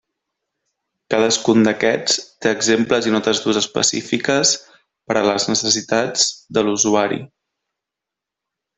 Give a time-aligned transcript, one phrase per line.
[1.13, 2.15] Cadascun d'aquests
[2.45, 4.57] té exemples i notes d'ús específiques
[5.11, 6.27] per a les necessitats
[6.59, 7.25] de l'usuari.